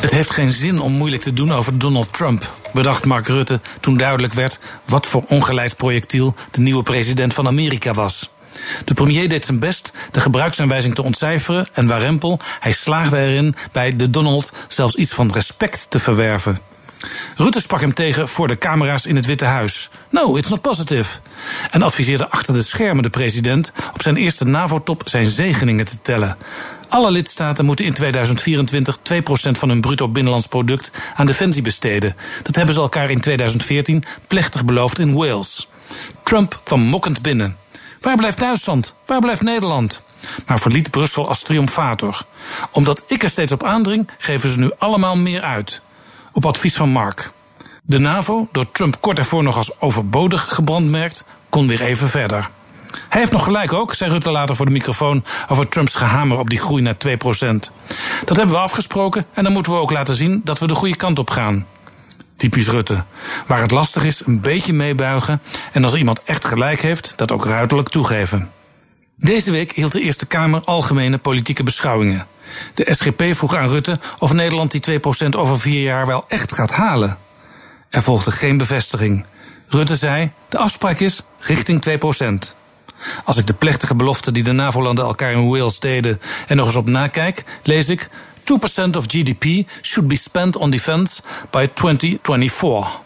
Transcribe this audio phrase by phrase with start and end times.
[0.00, 3.96] Het heeft geen zin om moeilijk te doen over Donald Trump, bedacht Mark Rutte toen
[3.96, 8.30] duidelijk werd wat voor ongeleid projectiel de nieuwe president van Amerika was.
[8.84, 13.96] De premier deed zijn best de gebruiksaanwijzing te ontcijferen en warempel, hij slaagde erin bij
[13.96, 16.58] de Donald zelfs iets van respect te verwerven.
[17.36, 19.90] Rutte sprak hem tegen voor de camera's in het Witte Huis.
[20.10, 21.18] No, it's not positive.
[21.70, 26.36] En adviseerde achter de schermen de president op zijn eerste NAVO-top zijn zegeningen te tellen.
[26.88, 29.00] Alle lidstaten moeten in 2024 2%
[29.58, 32.16] van hun bruto binnenlands product aan defensie besteden.
[32.42, 35.68] Dat hebben ze elkaar in 2014 plechtig beloofd in Wales.
[36.22, 37.56] Trump kwam mokkend binnen.
[38.00, 38.94] Waar blijft Duitsland?
[39.06, 40.02] Waar blijft Nederland?
[40.46, 42.22] Maar verliet Brussel als triomfator.
[42.72, 45.82] Omdat ik er steeds op aandring, geven ze nu allemaal meer uit.
[46.32, 47.30] Op advies van Mark.
[47.82, 52.50] De NAVO, door Trump kort ervoor nog als overbodig gebrandmerkt, kon weer even verder.
[53.08, 56.50] Hij heeft nog gelijk ook, zei Rutte later voor de microfoon, over Trumps gehamer op
[56.50, 57.70] die groei naar 2%.
[58.24, 60.96] Dat hebben we afgesproken en dan moeten we ook laten zien dat we de goede
[60.96, 61.66] kant op gaan.
[62.36, 63.04] Typisch Rutte.
[63.46, 65.40] Waar het lastig is, een beetje meebuigen
[65.72, 68.50] en als iemand echt gelijk heeft, dat ook ruiterlijk toegeven.
[69.16, 72.26] Deze week hield de Eerste Kamer algemene politieke beschouwingen.
[72.74, 76.72] De SGP vroeg aan Rutte of Nederland die 2% over vier jaar wel echt gaat
[76.72, 77.18] halen.
[77.90, 79.26] Er volgde geen bevestiging.
[79.68, 82.57] Rutte zei: de afspraak is richting 2%.
[83.24, 86.76] Als ik de plechtige belofte die de NAVO-landen elkaar in Wales deden er nog eens
[86.76, 93.00] op nakijk, lees ik 2% of GDP should be spent on defense by 2024.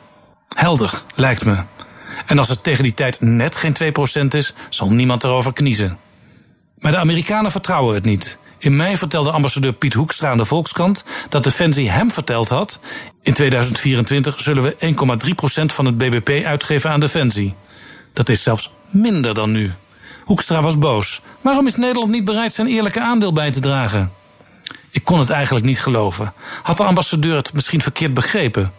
[0.48, 1.62] Helder, lijkt me.
[2.26, 3.76] En als het tegen die tijd net geen
[4.22, 5.98] 2% is, zal niemand erover kniezen.
[6.78, 8.38] Maar de Amerikanen vertrouwen het niet.
[8.58, 12.80] In mei vertelde ambassadeur Piet Hoekstra aan de Volkskrant dat Defensie hem verteld had:
[13.22, 14.94] in 2024 zullen we
[15.60, 17.54] 1,3% van het BBP uitgeven aan Defensie.
[18.12, 19.72] Dat is zelfs minder dan nu.
[20.32, 21.20] Hoekstra was boos.
[21.40, 24.12] Waarom is Nederland niet bereid zijn eerlijke aandeel bij te dragen?
[24.90, 26.32] Ik kon het eigenlijk niet geloven.
[26.62, 28.72] Had de ambassadeur het misschien verkeerd begrepen?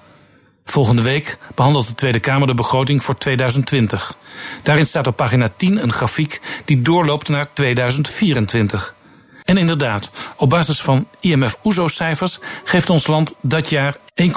[0.66, 4.18] Volgende week behandelt de Tweede Kamer de begroting voor 2020.
[4.64, 8.96] Daarin staat op pagina 10 een grafiek die doorloopt naar 2024.
[9.44, 14.28] En inderdaad, op basis van IMF-OESO-cijfers geeft ons land dat jaar 1,3%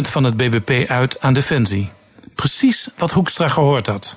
[0.00, 1.90] van het BBP uit aan defensie.
[2.34, 4.16] Precies wat Hoekstra gehoord had.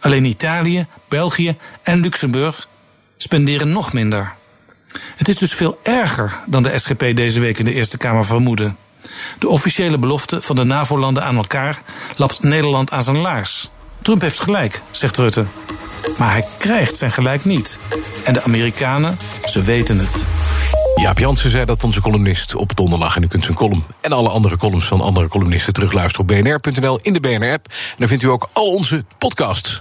[0.00, 2.68] Alleen Italië, België en Luxemburg
[3.16, 4.34] spenderen nog minder.
[5.16, 8.74] Het is dus veel erger dan de SGP deze week in de Eerste Kamer vermoedde.
[9.38, 11.82] De officiële belofte van de NAVO-landen aan elkaar
[12.16, 13.70] lapt Nederland aan zijn laars.
[14.02, 15.46] Trump heeft gelijk, zegt Rutte.
[16.18, 17.78] Maar hij krijgt zijn gelijk niet.
[18.24, 20.37] En de Amerikanen, ze weten het.
[20.98, 23.16] Jaap Jansen zei dat onze columnist op donderdag.
[23.16, 26.98] En u kunt zijn column en alle andere columns van andere columnisten terugluisteren op bnr.nl
[27.02, 27.66] in de BNR-app.
[27.66, 29.80] En daar vindt u ook al onze podcasts.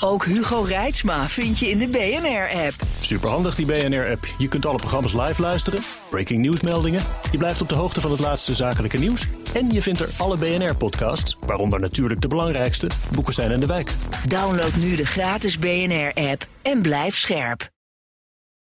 [0.00, 2.74] Ook Hugo Reitsma vind je in de BNR-app.
[3.00, 4.26] Superhandig die BNR-app.
[4.38, 7.02] Je kunt alle programma's live luisteren, breaking nieuwsmeldingen.
[7.30, 9.26] Je blijft op de hoogte van het laatste zakelijke nieuws.
[9.54, 13.94] En je vindt er alle BNR-podcasts, waaronder natuurlijk de belangrijkste, Boeken zijn in de wijk.
[14.26, 17.70] Download nu de gratis BNR-app en blijf scherp.